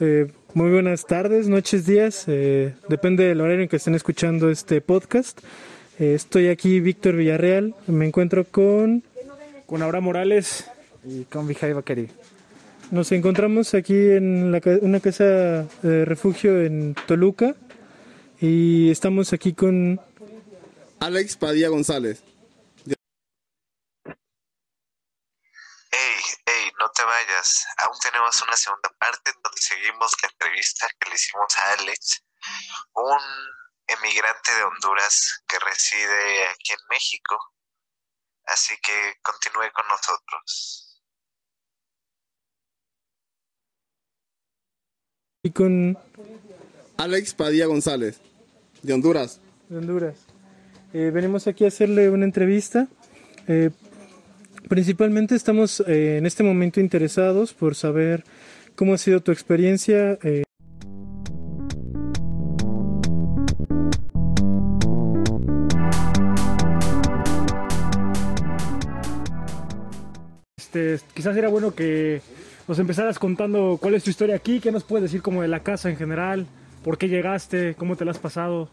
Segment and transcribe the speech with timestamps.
[0.00, 2.24] Eh, muy buenas tardes, noches, días.
[2.28, 5.40] eh, depende del horario en que estén escuchando este podcast.
[5.98, 7.74] Eh, estoy aquí, Víctor Villarreal.
[7.86, 9.02] Me encuentro con.
[9.66, 10.70] Con Abraham Morales
[11.04, 12.08] y con Vijay Bakeri.
[12.90, 17.54] Nos encontramos aquí en la una casa de refugio en Toluca.
[18.40, 20.00] Y estamos aquí con.
[21.00, 22.22] Alex Padilla González.
[25.90, 27.66] Hey, hey, no te vayas.
[27.78, 32.24] Aún tenemos una segunda parte donde seguimos la entrevista que le hicimos a Alex,
[32.94, 33.20] un
[33.86, 37.38] emigrante de Honduras que reside aquí en México.
[38.46, 40.88] Así que continúe con nosotros.
[45.42, 45.96] y con
[46.96, 48.20] Alex Padilla González,
[48.82, 49.40] de Honduras.
[49.68, 50.16] de Honduras.
[50.92, 52.88] Eh, venimos aquí a hacerle una entrevista.
[53.46, 53.70] Eh,
[54.68, 58.24] principalmente estamos eh, en este momento interesados por saber
[58.76, 60.18] cómo ha sido tu experiencia.
[60.22, 60.44] eh,
[70.56, 72.20] Este, quizás era bueno que
[72.68, 75.62] nos empezaras contando cuál es tu historia aquí, qué nos puedes decir como de la
[75.62, 76.46] casa en general,
[76.84, 78.68] por qué llegaste, cómo te la has pasado,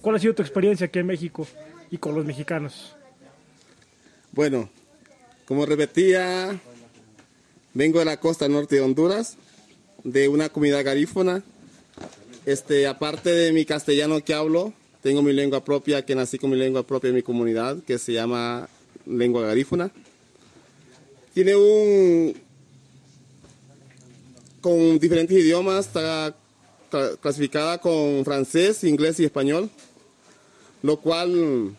[0.00, 1.46] cuál ha sido tu experiencia aquí en México
[1.90, 2.96] y con los mexicanos.
[4.32, 4.70] Bueno,
[5.46, 6.60] como repetía,
[7.74, 9.36] vengo de la costa norte de Honduras,
[10.02, 11.42] de una comunidad garífona.
[12.46, 16.56] Este, aparte de mi castellano que hablo, tengo mi lengua propia, que nací con mi
[16.56, 18.68] lengua propia en mi comunidad, que se llama
[19.06, 19.90] lengua garífuna.
[21.34, 22.34] Tiene un...
[24.60, 26.34] con diferentes idiomas, está
[26.90, 29.68] cla- clasificada con francés, inglés y español,
[30.82, 31.74] lo cual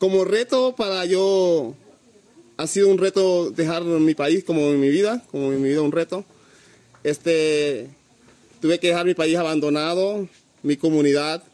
[0.00, 1.76] como reto para yo
[2.56, 5.82] ha sido un reto dejar mi país como en mi vida, como en mi vida
[5.82, 6.24] un reto.
[7.04, 7.86] Este
[8.62, 10.26] tuve que dejar mi país abandonado,
[10.62, 11.44] mi comunidad.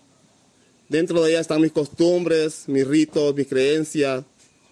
[0.89, 4.24] Dentro de ella están mis costumbres, mis ritos, mis creencias,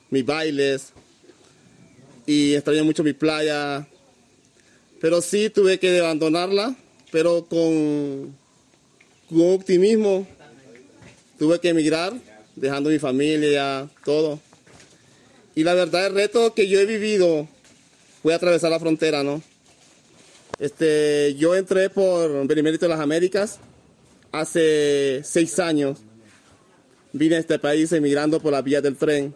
[0.09, 0.93] mis bailes.
[2.27, 3.89] Y extraño mucho mi playa.
[5.01, 6.77] Pero sí tuve que abandonarla,
[7.11, 8.37] pero con,
[9.29, 10.27] con optimismo
[11.39, 12.15] tuve que emigrar,
[12.57, 14.41] dejando mi familia, todo.
[15.55, 17.49] Y la verdad, el reto que yo he vivido
[18.23, 19.43] fue atravesar la frontera, ¿no?
[20.59, 23.59] Este, yo entré por Benemérito de las Américas
[24.33, 25.99] hace seis años.
[27.13, 29.35] Vine a este país emigrando por la vía del tren.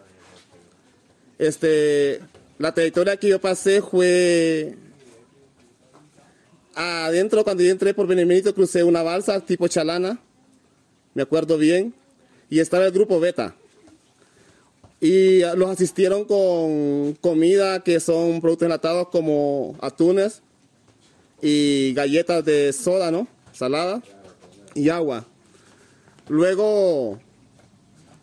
[1.37, 2.19] Este,
[2.57, 4.75] la trayectoria que yo pasé fue
[6.75, 10.19] adentro cuando yo entré por Benemérito crucé una balsa tipo chalana,
[11.13, 11.93] me acuerdo bien,
[12.49, 13.55] y estaba el grupo Beta.
[15.01, 20.41] Y ah, los asistieron con comida que son productos enlatados como atunes
[21.41, 23.27] y galletas de soda, ¿no?
[23.53, 24.01] Salada
[24.75, 25.25] y agua.
[26.27, 27.19] Luego,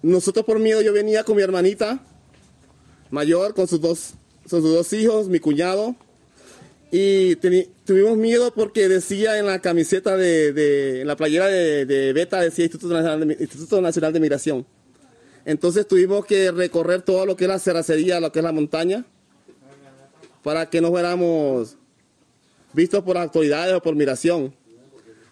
[0.03, 2.01] nosotros por miedo, yo venía con mi hermanita
[3.11, 4.15] mayor, con sus dos,
[4.49, 5.97] con sus dos hijos, mi cuñado,
[6.91, 7.37] y
[7.85, 13.27] tuvimos miedo porque decía en la camiseta de, la playera de, Beta, decía Instituto Nacional
[13.27, 14.67] de, Instituto Migración.
[15.45, 19.05] Entonces tuvimos que recorrer todo lo que es la cerracería, lo que es la montaña,
[20.43, 21.77] para que no fuéramos
[22.73, 24.55] vistos por las autoridades o por migración,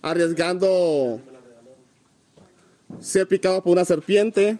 [0.03, 1.21] arriesgando
[3.01, 4.59] ser picados por una serpiente.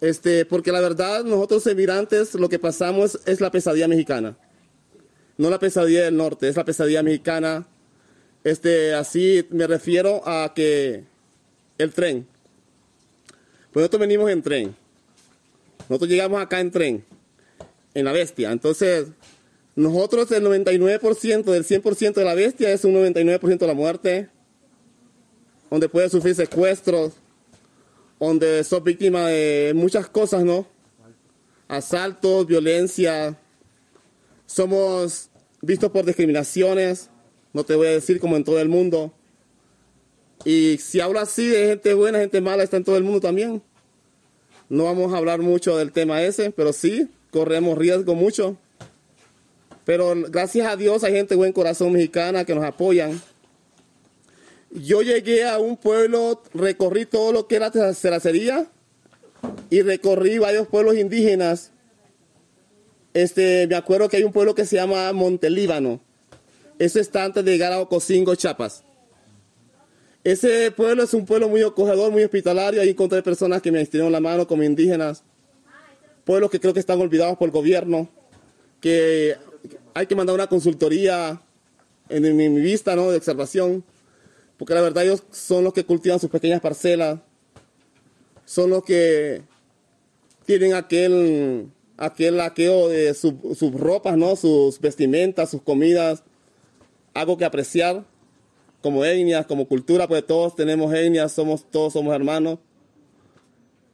[0.00, 4.36] Este, porque la verdad, nosotros emigrantes lo que pasamos es la pesadilla mexicana.
[5.42, 7.66] No la pesadilla del norte, es la pesadilla mexicana.
[8.44, 11.02] Este, así me refiero a que
[11.78, 12.28] el tren.
[13.72, 14.76] Pues nosotros venimos en tren.
[15.88, 17.04] Nosotros llegamos acá en tren,
[17.92, 18.52] en la bestia.
[18.52, 19.08] Entonces,
[19.74, 24.28] nosotros el 99% del 100% de la bestia es un 99% de la muerte,
[25.72, 27.14] donde puedes sufrir secuestros,
[28.20, 30.68] donde sos víctima de muchas cosas, ¿no?
[31.66, 33.36] Asaltos, violencia.
[34.46, 35.30] Somos
[35.62, 37.08] vistos por discriminaciones,
[37.52, 39.12] no te voy a decir como en todo el mundo.
[40.44, 43.62] Y si hablo así de gente buena, gente mala, está en todo el mundo también.
[44.68, 48.56] No vamos a hablar mucho del tema ese, pero sí, corremos riesgo mucho.
[49.84, 53.20] Pero gracias a Dios hay gente buen corazón mexicana que nos apoyan.
[54.70, 58.66] Yo llegué a un pueblo, recorrí todo lo que era la cerracería
[59.68, 61.71] y recorrí varios pueblos indígenas.
[63.14, 66.00] Este, me acuerdo que hay un pueblo que se llama Montelíbano.
[66.78, 68.82] Eso está antes de llegar a Ocosingo, Chiapas.
[70.24, 72.80] Ese pueblo es un pueblo muy acogedor, muy hospitalario.
[72.80, 75.24] Ahí encontré personas que me extendieron la mano como indígenas.
[76.24, 78.08] Pueblos que creo que están olvidados por el gobierno.
[78.80, 79.36] Que
[79.94, 81.40] hay que mandar una consultoría
[82.08, 83.10] en mi, mi vista, ¿no?
[83.10, 83.84] De observación,
[84.58, 87.18] porque la verdad ellos son los que cultivan sus pequeñas parcelas,
[88.44, 89.42] son los que
[90.44, 91.68] tienen aquel,
[92.02, 94.34] aquel aqueo de su- sus ropas, ¿no?
[94.34, 96.24] Sus vestimentas, sus comidas,
[97.14, 98.04] algo que apreciar
[98.82, 102.58] como etnias, como cultura, pues todos tenemos etnias, somos, todos somos hermanos.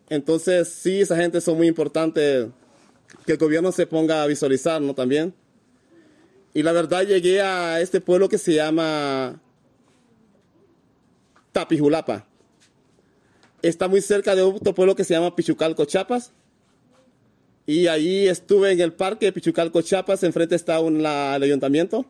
[0.08, 2.48] Entonces, sí, esa gente son muy importantes
[3.26, 4.94] que el gobierno se ponga a visualizar, ¿no?
[4.94, 5.34] También.
[6.54, 9.38] Y la verdad llegué a este pueblo que se llama
[11.52, 12.26] Tapijulapa.
[13.60, 16.32] Está muy cerca de otro pueblo que se llama Pichucalco, Chiapas.
[17.68, 20.22] Y ahí estuve en el parque Pichucalco, Chiapas.
[20.22, 22.06] Enfrente está un- la- el ayuntamiento.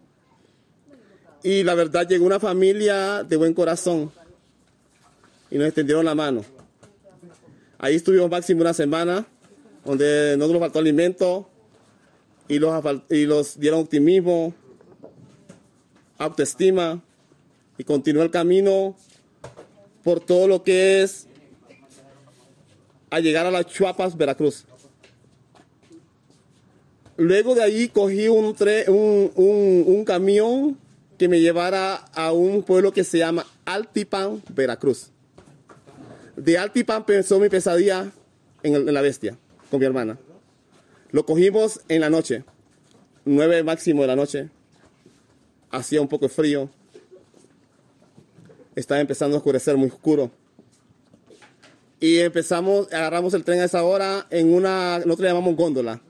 [1.43, 4.13] Y la verdad llegó una familia de buen corazón.
[5.51, 6.45] Y nos extendieron la mano.
[7.77, 9.27] Ahí estuvimos máximo una semana,
[9.85, 11.51] donde no nos faltó alimento
[12.47, 12.73] y los,
[13.11, 14.55] y los dieron optimismo,
[16.19, 17.03] autoestima
[17.79, 18.95] y continuó el camino
[20.05, 21.27] por todo lo que es
[23.11, 24.65] a llegar a las Chuapas, Veracruz.
[27.19, 30.79] Luego de ahí cogí un, tre- un, un- un camión
[31.19, 35.11] que me llevara a un pueblo que se llama Altipan, Veracruz.
[36.37, 38.11] De Altipan empezó mi pesadilla
[38.63, 39.37] en, la bestia
[39.69, 40.17] con mi hermana.
[41.11, 42.45] Lo cogimos en la noche,
[43.25, 44.49] nueve máximo de la noche.
[45.73, 46.71] Hacía un poco de frío.
[48.77, 50.31] Estaba empezando a oscurecer muy oscuro.
[51.99, 56.01] Y empezamos, agarramos el tren a esa hora en una, nosotros le llamamos góndola.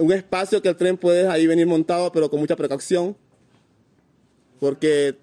[0.00, 3.14] Un espacio que el tren puede ahí venir montado, pero con mucha precaución.
[4.58, 5.18] Porque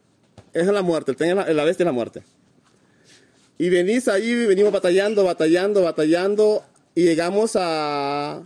[0.53, 2.21] es la muerte, el tren es la, bestia es la muerte.
[3.57, 6.63] Y venís ahí, venimos batallando, batallando, batallando,
[6.93, 8.43] y llegamos a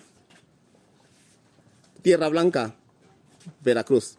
[2.02, 2.76] Tierra Blanca,
[3.62, 4.18] Veracruz.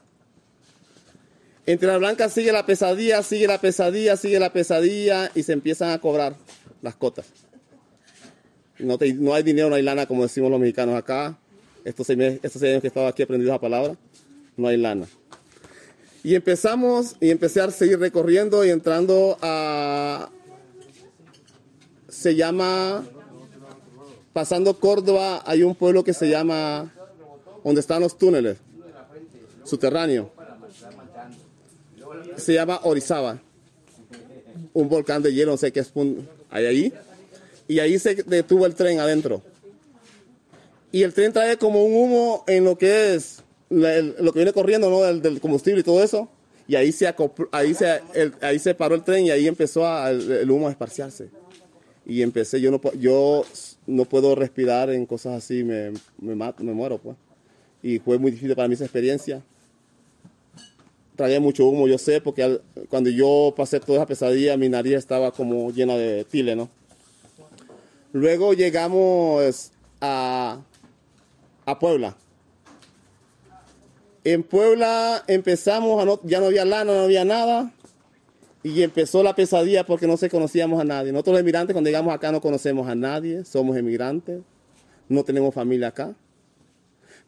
[1.64, 5.92] En Tierra Blanca sigue la pesadilla, sigue la pesadilla, sigue la pesadilla, y se empiezan
[5.92, 6.36] a cobrar
[6.82, 7.24] las cotas.
[8.78, 11.38] No, no hay dinero, no hay lana, como decimos los mexicanos acá.
[11.84, 13.96] Estos seis, meses- estos seis años que he estado aquí aprendiendo la palabra,
[14.56, 15.06] no hay lana.
[16.24, 20.30] Y empezamos, y empecé a seguir recorriendo y entrando a,
[22.08, 23.04] se llama,
[24.32, 26.92] pasando Córdoba, hay un pueblo que se llama,
[27.64, 28.58] donde están los túneles,
[29.64, 30.28] subterráneos.
[32.36, 33.40] Se llama Orizaba,
[34.72, 35.92] un volcán de hielo, no sé qué es,
[36.50, 36.92] hay ahí.
[37.66, 39.42] Y ahí se detuvo el tren adentro.
[40.92, 44.90] Y el tren trae como un humo en lo que es, lo que viene corriendo,
[44.90, 45.00] ¿no?
[45.00, 46.28] Del, combustible y todo eso.
[46.68, 48.00] Y ahí se, acopl- ahí se,
[48.40, 51.30] ahí se paró el tren y ahí empezó a- el, humo a esparciarse
[52.04, 53.44] y empecé, yo no, yo
[53.86, 57.16] no puedo respirar en cosas así, me, me mato, me muero, pues.
[57.82, 59.42] Y fue muy difícil para mí esa experiencia.
[61.16, 65.30] Traía mucho humo, yo sé, porque cuando yo pasé toda esa pesadilla, mi nariz estaba
[65.30, 66.68] como llena de tile, ¿no?
[68.12, 70.60] Luego llegamos a,
[71.66, 72.16] a Puebla.
[74.24, 77.72] En Puebla empezamos, a no- ya no había lana, no había nada.
[78.62, 81.10] Y empezó la pesadilla porque no se conocíamos a nadie.
[81.10, 84.40] Nosotros los emigrantes cuando llegamos acá no conocemos a nadie, somos emigrantes,
[85.08, 86.14] no tenemos familia acá.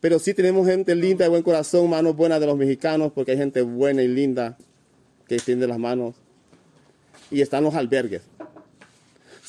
[0.01, 3.39] Pero sí tenemos gente linda de buen corazón, manos buenas de los mexicanos, porque hay
[3.39, 4.57] gente buena y linda
[5.26, 6.14] que extiende las manos.
[7.33, 8.23] Y están los albergues.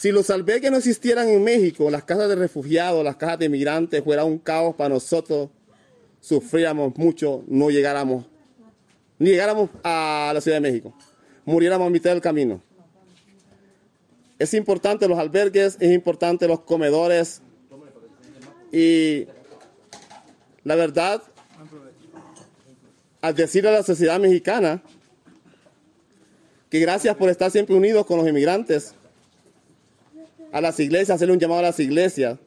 [0.06, 4.04] Si los albergues no existieran en México, las casas de refugiados, las casas de emigrantes,
[4.04, 5.50] fuera un caos para nosotros,
[6.22, 8.24] sufríamos mucho, no llegáramos,
[9.18, 10.94] ni llegáramos a la Ciudad de México
[11.44, 12.62] muriéramos a mitad del camino.
[14.38, 17.42] Es importante los albergues, es importante los comedores
[18.72, 19.26] y
[20.64, 21.24] la verdad,
[23.22, 24.84] al decir a la sociedad mexicana
[26.70, 28.94] que gracias por estar siempre unidos con los inmigrantes,
[30.56, 32.40] a las iglesias, hacerle un llamado a las iglesias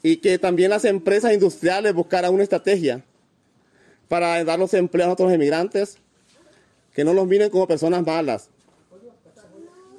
[0.00, 3.02] y que también las empresas industriales buscaran una estrategia
[4.06, 5.96] para dar los empleos a otros inmigrantes
[6.92, 8.48] que no los miren como personas malas,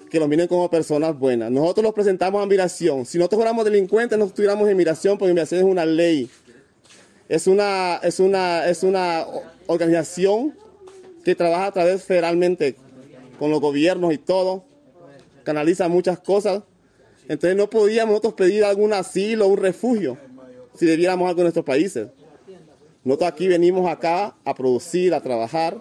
[0.09, 1.51] que los miren como personas buenas.
[1.51, 3.05] Nosotros los presentamos a migración.
[3.05, 4.77] Si nosotros fuéramos delincuentes, no estuviéramos en
[5.17, 6.29] porque migración es una ley.
[7.27, 9.25] Es una, es una, es una
[9.67, 10.55] organización
[11.25, 12.77] que trabaja a través federalmente
[13.37, 14.63] con los gobiernos y todo,
[15.45, 16.63] canaliza muchas cosas.
[17.29, 20.17] Entonces no podíamos nosotros pedir algún asilo un refugio
[20.73, 22.09] si debiéramos algo en nuestros países.
[23.05, 25.79] Nosotros aquí venimos acá a producir, a trabajar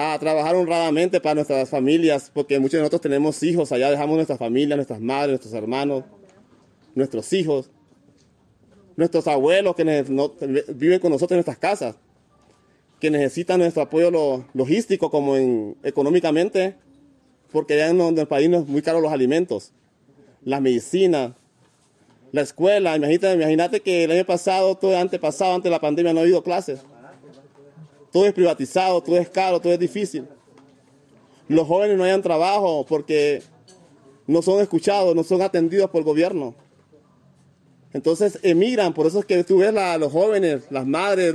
[0.00, 4.38] a trabajar honradamente para nuestras familias, porque muchos de nosotros tenemos hijos, allá dejamos nuestras
[4.38, 6.04] familias, nuestras madres, nuestros hermanos,
[6.94, 7.68] nuestros hijos,
[8.96, 9.82] nuestros abuelos que
[10.68, 11.96] viven con nosotros en nuestras casas.
[13.00, 16.76] que necesitan nuestro apoyo lo- logístico como en, económicamente,
[17.52, 19.72] porque ya en el país no es muy caro los alimentos,
[20.44, 21.32] las medicinas,
[22.32, 22.96] la escuela.
[22.96, 26.42] Imagínate, imagínate que el año pasado, todo antepasado, antes de la pandemia, no ha habido
[26.42, 26.80] clases.
[28.12, 30.26] Todo es privatizado, todo es caro, todo es difícil.
[31.48, 33.42] Los jóvenes no hayan trabajo porque
[34.26, 36.54] no son escuchados, no son atendidos por el gobierno.
[37.94, 41.34] Entonces emigran, por eso es que tú ves los jóvenes, las madres,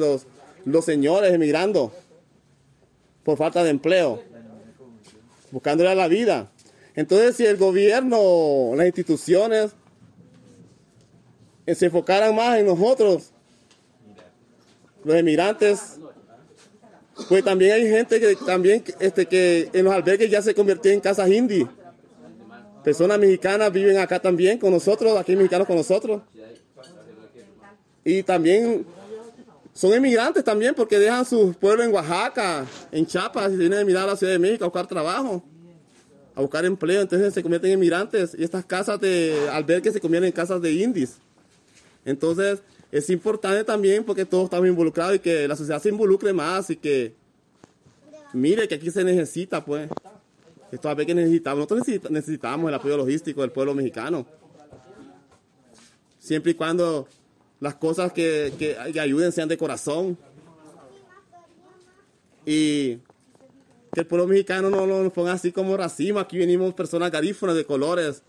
[0.66, 1.92] los señores emigrando
[3.24, 4.22] por falta de empleo,
[5.54, 6.52] buscándole la vida.
[6.96, 9.72] Entonces si el gobierno, las instituciones
[11.68, 13.32] eh, se enfocaran más en nosotros,
[15.04, 16.00] los emigrantes,
[17.30, 21.00] pues también hay gente que también este, que en los albergues ya se convirtió en
[21.00, 21.68] casas indie.
[22.84, 26.24] Personas mexicanas viven acá también con nosotros, aquí mexicanos con nosotros.
[28.04, 28.86] Y también
[29.74, 33.82] son emigrantes también porque dejan sus pueblos en Oaxaca, en Chiapas, y se vienen a
[33.82, 35.44] emigrar a la Ciudad de México a buscar trabajo,
[36.36, 37.02] a buscar empleo.
[37.02, 40.72] Entonces se convierten en emigrantes y estas casas de albergues se convierten en casas de
[40.74, 41.18] indies.
[42.06, 42.62] Entonces
[42.92, 46.76] es importante también porque todos estamos involucrados y que la sociedad se involucre más y
[46.76, 47.16] que
[48.34, 49.90] mire que aquí se necesita pues.
[50.72, 51.58] Esto a ver que necesitamos.
[51.60, 54.26] Nosotros necesita- necesitamos el apoyo logístico del pueblo mexicano.
[56.20, 57.08] Siempre y cuando
[57.64, 60.18] las cosas que, que- ayuden sean de corazón.
[62.46, 62.98] Y
[63.94, 66.20] que el pueblo mexicano no no nos ponga así como racismo.
[66.20, 68.22] Aquí venimos personas garífonas de colores.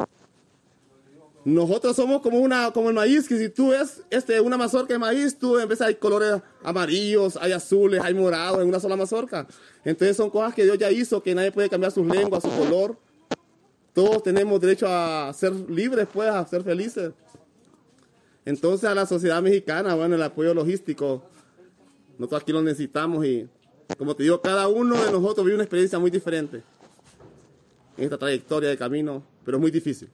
[1.44, 5.00] Nosotros somos como una como el maíz, que si tú ves este, una mazorca de
[5.00, 9.48] maíz, tú vez hay colores amarillos, hay azules, hay morados en una sola mazorca.
[9.84, 12.96] Entonces son cosas que Dios ya hizo, que nadie puede cambiar sus lenguas, su color.
[13.92, 17.10] Todos tenemos derecho a ser libres, pues, a ser felices.
[18.44, 21.24] Entonces a la sociedad mexicana, bueno, el apoyo logístico,
[22.18, 23.48] nosotros aquí lo necesitamos y,
[23.96, 26.62] como te digo, cada uno de nosotros vive una experiencia muy diferente
[27.96, 30.10] en esta trayectoria de camino, pero es muy difícil.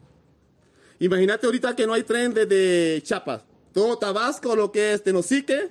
[0.98, 3.42] Imagínate ahorita que no hay tren desde Chiapas.
[3.72, 5.70] Todo Tabasco, lo que es Tenosique,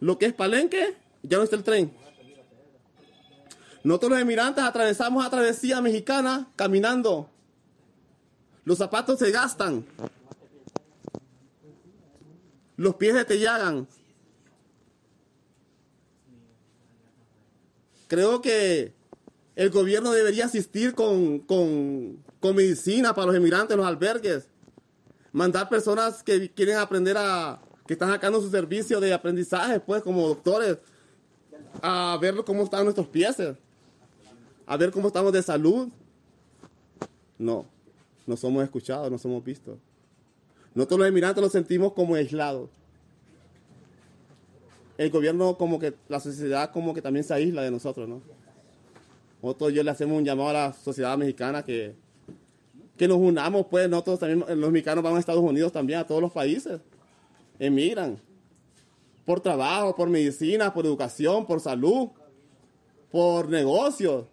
[0.00, 1.92] lo que es Palenque, ya no está el tren.
[3.84, 7.28] Nosotros los emigrantes atravesamos la travesía mexicana caminando.
[8.64, 9.84] Los zapatos se gastan.
[12.78, 13.88] Los pies se te llagan.
[18.06, 18.94] Creo que
[19.56, 24.48] el gobierno debería asistir con, con, con medicina para los emigrantes, los albergues.
[25.32, 30.28] Mandar personas que quieren aprender a, que están sacando su servicio de aprendizaje, pues, como
[30.28, 30.78] doctores,
[31.82, 33.38] a ver cómo están nuestros pies,
[34.66, 35.88] a ver cómo estamos de salud.
[37.36, 37.66] No,
[38.24, 39.78] no somos escuchados, no somos vistos.
[40.74, 42.70] Nosotros los emigrantes nos sentimos como aislados.
[44.96, 48.20] El gobierno como que, la sociedad como que también se aísla de nosotros, ¿no?
[49.42, 51.94] Nosotros yo le hacemos un llamado a la sociedad mexicana que,
[52.96, 56.20] que nos unamos, pues nosotros también, los mexicanos van a Estados Unidos también, a todos
[56.20, 56.80] los países.
[57.58, 58.18] Emigran.
[59.24, 62.08] Por trabajo, por medicina, por educación, por salud,
[63.10, 64.24] por negocios,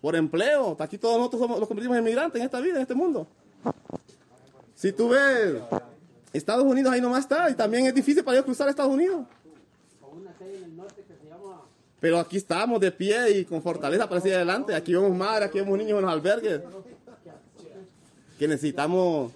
[0.00, 0.76] por empleo.
[0.80, 3.28] Aquí todos nosotros somos, los convertimos en emigrantes en esta vida, en este mundo.
[4.78, 5.56] Si tú ves,
[6.32, 9.26] Estados Unidos ahí nomás está, y también es difícil para ellos cruzar Estados Unidos.
[11.98, 14.76] Pero aquí estamos de pie y con fortaleza para seguir adelante.
[14.76, 16.60] Aquí vemos madres, aquí vemos niños en los albergues.
[18.38, 19.32] Que necesitamos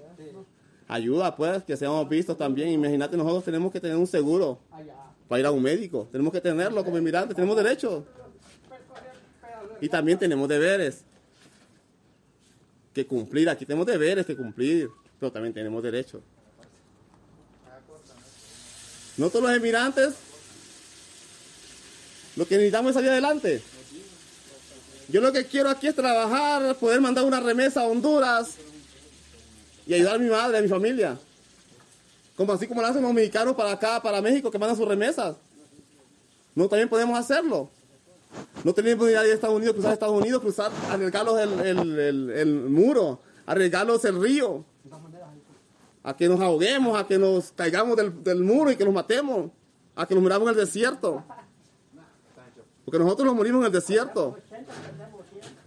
[0.86, 2.68] ayuda, pues, que seamos vistos también.
[2.68, 4.60] Imagínate, nosotros tenemos que tener un seguro
[5.26, 6.06] para ir a un médico.
[6.12, 8.04] Tenemos que tenerlo como inmigrantes, tenemos derechos.
[9.80, 11.02] Y también tenemos deberes
[12.94, 13.48] que cumplir.
[13.48, 14.88] Aquí tenemos deberes que cumplir,
[15.22, 16.20] pero también tenemos derechos.
[19.16, 20.14] Nosotros los emigrantes
[22.34, 23.62] lo que necesitamos es salir adelante.
[25.08, 28.56] Yo lo que quiero aquí es trabajar, poder mandar una remesa a Honduras
[29.86, 31.16] y ayudar a mi madre, a mi familia.
[32.36, 35.36] Como así como lo hacen los mexicanos para acá, para México, que mandan sus remesas.
[36.56, 37.70] No, también podemos hacerlo.
[38.64, 43.20] No tenemos que ir a Estados Unidos, cruzar Estados Unidos, cruzar, arriesgarlos el, el muro,
[43.46, 44.64] arriesgarlos el río.
[46.02, 49.50] A que nos ahoguemos, a que nos caigamos del, del muro y que nos matemos.
[49.94, 51.24] A que nos muramos en el desierto.
[52.84, 54.36] Porque nosotros nos morimos en el desierto.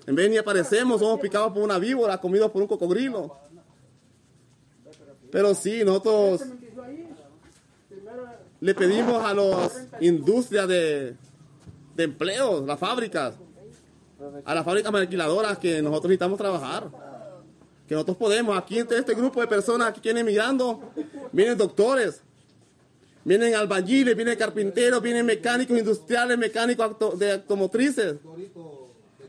[0.06, 3.38] En vez ni aparecemos, somos picados por una víbora, comidos por un cocodrilo.
[5.32, 6.42] Pero sí, nosotros
[8.60, 11.16] le pedimos a las industrias de,
[11.96, 13.36] de empleo, las fábricas,
[14.44, 16.90] a las fábricas maquiladoras que nosotros necesitamos trabajar.
[17.88, 20.92] Que nosotros podemos, aquí entre este grupo de personas que vienen emigrando,
[21.32, 22.22] vienen doctores,
[23.26, 28.18] Vienen albañiles, vienen carpinteros, vienen mecánicos industriales, mecánicos de automotrices.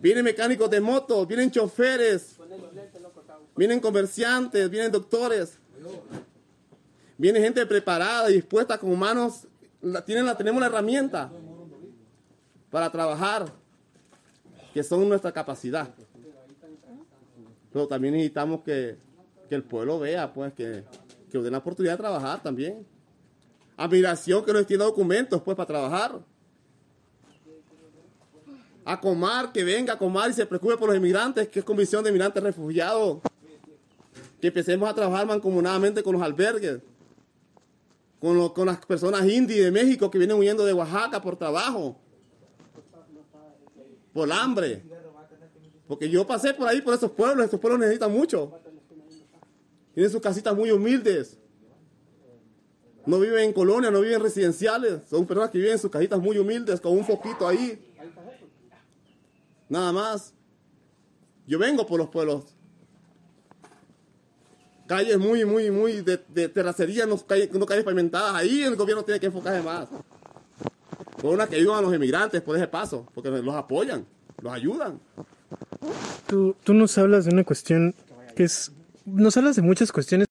[0.02, 2.36] Vienen mecánicos de motos, vienen choferes.
[3.56, 5.58] Vienen comerciantes, vienen doctores.
[7.16, 9.46] Viene gente preparada y dispuesta con manos.
[10.04, 11.32] tienen la, tenemos la herramienta
[12.70, 13.50] para trabajar,
[14.74, 15.88] que son nuestra capacidad.
[17.76, 18.96] Pero también necesitamos que,
[19.50, 20.82] que el pueblo vea, pues, que,
[21.30, 22.86] que den la oportunidad de trabajar también.
[23.76, 26.18] Admiración que nos tiene documentos, pues, para trabajar.
[28.82, 32.02] A Comar, que venga a Comar y se preocupe por los inmigrantes, que es comisión
[32.02, 33.18] de inmigrantes refugiados.
[34.40, 36.80] Que empecemos a trabajar mancomunadamente con los albergues,
[38.18, 41.94] con, lo- con las personas indígenas de México que vienen huyendo de Oaxaca por trabajo,
[44.14, 44.82] por hambre.
[45.86, 48.52] Porque yo pasé por ahí, por esos pueblos, estos pueblos necesitan mucho.
[49.94, 51.38] Tienen sus casitas muy humildes.
[53.06, 55.00] No viven en colonias, no viven en residenciales.
[55.08, 57.80] Son personas que viven en sus casitas muy humildes, con un foquito ahí.
[59.68, 60.34] Nada más.
[61.46, 62.56] Yo vengo por los pueblos.
[64.88, 68.34] Calles muy, muy, muy de, terracería, no calles, no pavimentadas.
[68.34, 69.88] Ahí el gobierno tiene que enfocarse más.
[71.20, 74.04] Por una que ayudan a los inmigrantes por ese paso, porque los apoyan,
[74.42, 75.00] los ayudan.
[76.26, 77.94] Tú, tú nos hablas de una cuestión
[78.34, 78.72] que es...
[79.04, 80.26] Nos hablas de muchas cuestiones.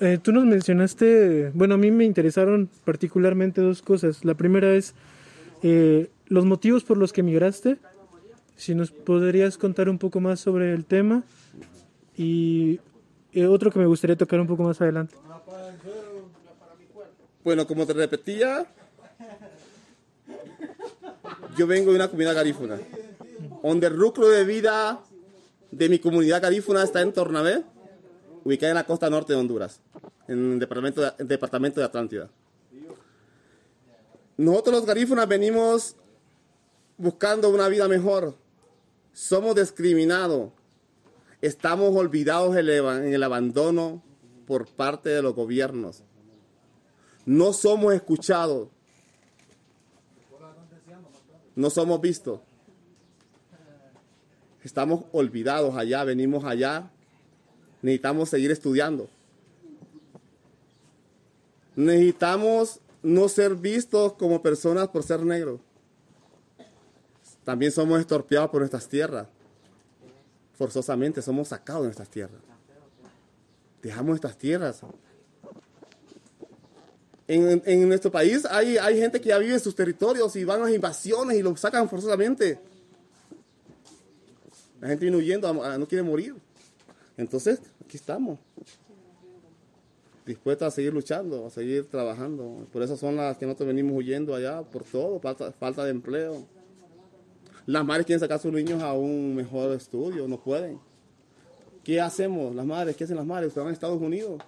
[0.00, 4.24] Eh, tú nos mencionaste, bueno, a mí me interesaron particularmente dos cosas.
[4.24, 4.94] La primera es
[5.62, 7.78] eh, los motivos por los que emigraste.
[8.56, 11.24] Si nos podrías contar un poco más sobre el tema.
[12.16, 12.80] Y
[13.32, 15.16] eh, otro que me gustaría tocar un poco más adelante.
[17.48, 18.66] Bueno, como te repetía,
[21.56, 22.78] yo vengo de una comunidad garífuna,
[23.62, 25.00] donde el núcleo de vida
[25.70, 27.64] de mi comunidad garífuna está en Tornabé,
[28.44, 29.80] ubicada en la costa norte de Honduras,
[30.26, 32.28] en el departamento de, departamento de Atlántida.
[34.36, 35.96] Nosotros los garífunas venimos
[36.98, 38.36] buscando una vida mejor.
[39.14, 40.50] Somos discriminados.
[41.40, 44.02] Estamos olvidados en el abandono
[44.46, 46.04] por parte de los gobiernos
[47.28, 48.68] no somos escuchados,
[51.54, 52.40] no somos vistos.
[54.64, 56.90] Estamos olvidados allá, venimos allá,
[57.82, 59.10] necesitamos seguir estudiando.
[61.76, 65.60] Necesitamos no ser vistos como personas por ser negros.
[67.44, 69.28] También somos estorpeados por nuestras tierras.
[70.54, 72.40] Forzosamente somos sacados de nuestras tierras.
[73.82, 74.82] Dejamos estas tierras
[77.28, 80.62] en, en, nuestro país hay, hay gente que ya vive en sus territorios y van
[80.62, 82.58] a las invasiones y los sacan forzosamente.
[84.80, 86.34] La gente viene huyendo, no quiere morir.
[87.18, 88.38] Entonces, aquí estamos.
[90.24, 92.66] Dispuestos a seguir luchando, a seguir trabajando.
[92.72, 96.46] Por eso son las que nosotros venimos huyendo allá, por todo, falta, falta de empleo.
[97.66, 100.78] Las madres quieren sacar a sus niños a un mejor estudio, no pueden.
[101.84, 102.96] ¿Qué hacemos las madres?
[102.96, 103.52] ¿Qué hacen las madres?
[103.52, 104.42] Se van a Estados Unidos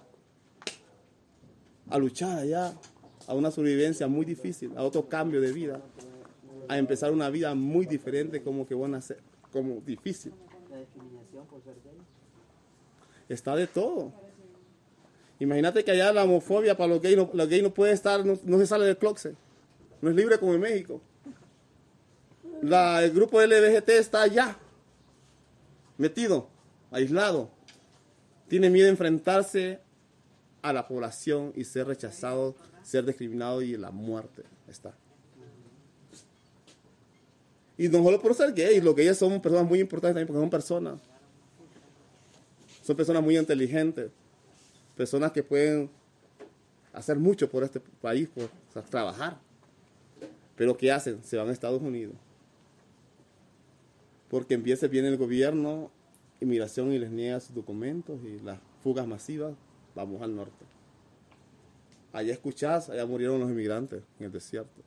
[1.91, 2.73] a luchar allá,
[3.27, 5.81] a una sobrevivencia muy difícil, a otro cambio de vida,
[6.67, 9.19] a empezar una vida muy diferente como que van a ser,
[9.51, 10.33] como difícil.
[13.29, 14.11] Está de todo.
[15.39, 18.37] Imagínate que allá la homofobia para los gays no, los gays no puede estar, no,
[18.43, 19.35] no se sale del closet.
[20.01, 21.01] No es libre como en México.
[22.61, 24.55] La- el grupo LBGT está allá,
[25.97, 26.47] metido,
[26.91, 27.49] aislado.
[28.47, 29.79] Tiene miedo de enfrentarse
[30.61, 34.93] a la población y ser rechazado, ser discriminado y la muerte está.
[37.77, 40.49] Y no solo por ser gays, los gays son personas muy importantes también porque son
[40.49, 40.99] personas.
[42.83, 44.11] Son personas muy inteligentes,
[44.95, 45.89] personas que pueden
[46.93, 48.49] hacer mucho por este país, por
[48.83, 49.37] trabajar.
[50.55, 51.23] Pero ¿qué hacen?
[51.23, 52.15] Se van a Estados Unidos.
[54.29, 55.91] Porque empieza viene el gobierno,
[56.39, 59.53] inmigración y les niega sus documentos y las fugas masivas
[59.95, 60.65] vamos al norte.
[62.13, 64.81] Allá escuchás, allá murieron los inmigrantes en el desierto.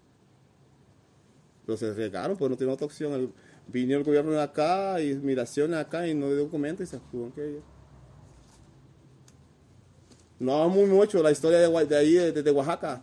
[1.65, 3.13] Pero se arriesgaron, pues no tienen otra opción.
[3.13, 3.33] El-
[3.67, 7.33] vino el gobierno de acá y migraciones acá y no dio documentos y se tuvieron
[7.33, 7.63] que ir.
[10.39, 13.03] No muy mucho la historia de, ahí, de, de Oaxaca.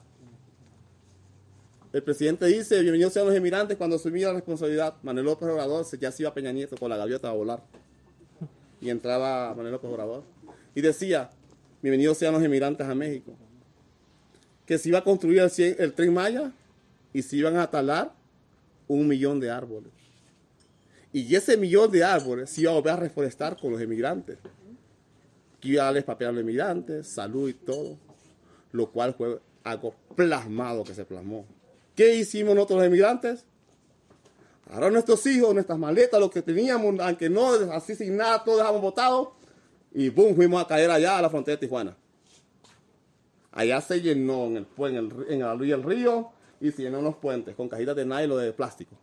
[1.91, 4.95] El presidente dice, bienvenidos sean los inmigrantes cuando asumía la responsabilidad.
[5.01, 7.63] Manuel López Obrador ya se iba a Peña Nieto con la gaviota a volar.
[8.79, 10.23] Y entraba Manuel López Obrador.
[10.75, 11.31] Y decía,
[11.81, 13.33] bienvenidos sean los inmigrantes a México.
[14.65, 16.51] Que se iba a construir el, cien- tren Maya
[17.13, 18.13] y se iban a talar
[18.87, 19.91] un millón de árboles.
[21.13, 24.37] Y ese millón de árboles se iba a volver a reforestar con los emigrantes.
[25.59, 27.97] Que iba a darles papel a los emigrantes, salud y todo.
[28.71, 31.45] Lo cual fue algo plasmado que se plasmó.
[31.95, 33.45] ¿Qué hicimos nosotros los emigrantes?
[34.69, 38.93] Ahora nuestros hijos, nuestras maletas, lo que teníamos, aunque no, así sin nada, todo dejamos.
[39.93, 41.97] Y boom, fuimos a caer allá a la frontera de Tijuana.
[43.51, 47.15] Allá se llenó en, el, en, el, en la del río y se llenó los
[47.15, 48.95] puentes con cajitas de nylon de plástico.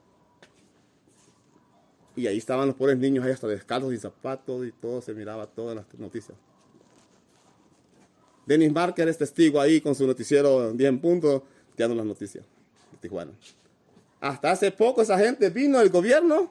[2.17, 5.47] Y ahí estaban los pobres niños ahí hasta descalzos y zapatos y todo, se miraba
[5.47, 6.37] todo en las noticias.
[8.47, 11.45] Denis Marker es testigo ahí con su noticiero 10 en punto,
[11.77, 12.45] dando las noticias
[12.93, 13.33] de Tijuana.
[14.21, 16.51] Hasta hace poco esa gente vino del gobierno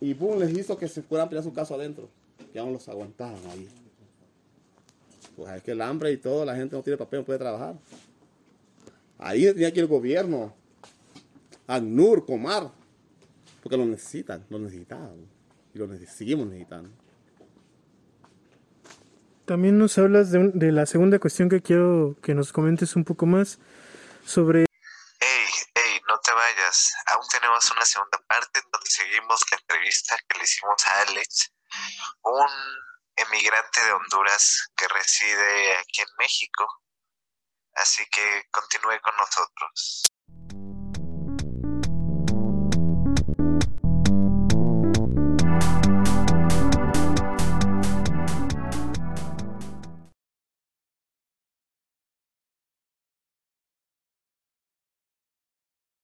[0.00, 2.08] y boom, les hizo que se fueran a su caso adentro.
[2.52, 3.68] Ya no los aguantaban ahí.
[5.36, 7.74] Pues es que el hambre y todo, la gente no tiene papel, no puede trabajar.
[9.18, 10.54] Ahí tenía que ir el gobierno,
[11.66, 12.70] ACNUR, Comar,
[13.62, 15.28] porque lo necesitan, lo necesitaban
[15.74, 16.90] y lo seguimos necesitando.
[19.44, 23.26] También nos hablas de, de, la segunda cuestión que quiero que nos comentes un poco
[23.26, 23.58] más
[24.24, 24.66] sobre...
[25.18, 26.94] Hey, hey, no te vayas.
[27.06, 31.52] Aún tenemos una segunda parte donde seguimos la entrevista que le hicimos a Alex,
[32.22, 32.48] un
[33.16, 36.66] emigrante de Honduras que reside aquí en México.
[37.74, 40.02] Así que continúe con nosotros.